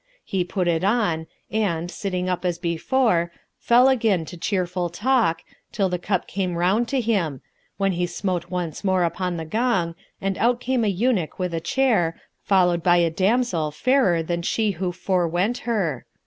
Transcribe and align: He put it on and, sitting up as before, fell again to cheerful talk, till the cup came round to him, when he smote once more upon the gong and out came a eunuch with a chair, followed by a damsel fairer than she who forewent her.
He 0.23 0.43
put 0.43 0.67
it 0.67 0.83
on 0.83 1.27
and, 1.51 1.91
sitting 1.91 2.27
up 2.27 2.43
as 2.43 2.57
before, 2.57 3.31
fell 3.59 3.87
again 3.87 4.25
to 4.25 4.35
cheerful 4.35 4.89
talk, 4.89 5.43
till 5.71 5.89
the 5.89 5.99
cup 5.99 6.25
came 6.27 6.55
round 6.55 6.87
to 6.87 6.99
him, 6.99 7.41
when 7.77 7.91
he 7.91 8.07
smote 8.07 8.49
once 8.49 8.83
more 8.83 9.03
upon 9.03 9.37
the 9.37 9.45
gong 9.45 9.93
and 10.19 10.39
out 10.39 10.59
came 10.59 10.83
a 10.83 10.87
eunuch 10.87 11.37
with 11.37 11.53
a 11.53 11.61
chair, 11.61 12.19
followed 12.41 12.81
by 12.81 12.97
a 12.97 13.11
damsel 13.11 13.69
fairer 13.69 14.23
than 14.23 14.41
she 14.41 14.71
who 14.71 14.91
forewent 14.91 15.59
her. 15.69 16.07